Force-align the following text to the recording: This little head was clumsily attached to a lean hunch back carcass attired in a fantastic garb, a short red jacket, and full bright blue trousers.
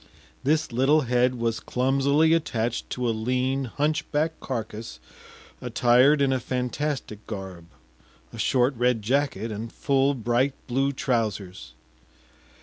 This 0.43 0.71
little 0.71 1.01
head 1.01 1.35
was 1.35 1.59
clumsily 1.59 2.33
attached 2.33 2.89
to 2.89 3.07
a 3.07 3.11
lean 3.13 3.65
hunch 3.65 4.11
back 4.11 4.31
carcass 4.39 4.99
attired 5.61 6.23
in 6.23 6.33
a 6.33 6.39
fantastic 6.39 7.27
garb, 7.27 7.67
a 8.33 8.39
short 8.39 8.75
red 8.77 9.03
jacket, 9.03 9.51
and 9.51 9.71
full 9.71 10.15
bright 10.15 10.55
blue 10.65 10.91
trousers. 10.91 11.73